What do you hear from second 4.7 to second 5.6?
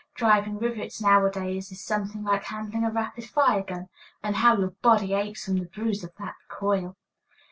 body aches from